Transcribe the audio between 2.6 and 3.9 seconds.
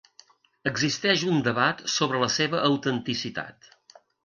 autenticitat.